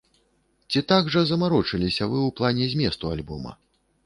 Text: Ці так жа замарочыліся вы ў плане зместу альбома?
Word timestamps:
Ці 0.71 0.81
так 0.91 1.11
жа 1.15 1.23
замарочыліся 1.31 2.01
вы 2.11 2.17
ў 2.27 2.35
плане 2.41 2.65
зместу 2.73 3.05
альбома? 3.15 3.57